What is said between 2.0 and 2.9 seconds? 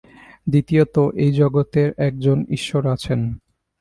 একজন ঈশ্বর